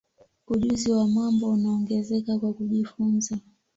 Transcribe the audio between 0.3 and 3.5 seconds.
ujuzi wa mambo unaongezeka kwa kujifunza